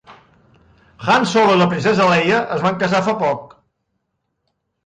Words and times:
Han 1.07 1.27
Solo 1.33 1.53
i 1.57 1.59
la 1.59 1.69
princesa 1.75 2.09
Leia 2.13 2.39
es 2.57 2.65
van 2.67 2.81
casar 2.85 3.03
fa 3.11 3.15
poc. 3.23 3.55